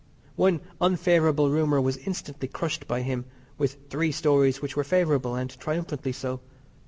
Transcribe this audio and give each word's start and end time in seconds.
One 0.35 0.61
unfavourable 0.81 1.51
rumour 1.51 1.79
was 1.79 1.97
instantly 1.97 2.47
crushed 2.47 2.87
by 2.87 3.03
him 3.03 3.25
with 3.59 3.77
three 3.91 4.11
stories 4.11 4.59
which 4.59 4.75
were 4.75 4.83
favourable 4.83 5.35
and 5.35 5.55
triumphantly 5.59 6.11
so. 6.11 6.39